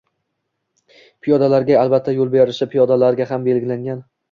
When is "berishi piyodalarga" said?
2.39-3.31